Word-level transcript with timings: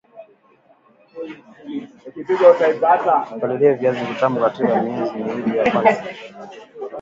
palilia 3.41 3.73
viazi 3.73 4.05
vitamu 4.05 4.39
katika 4.41 4.81
miezi 4.83 5.11
miwili 5.17 5.57
ya 5.57 5.71
kwanza 5.71 6.05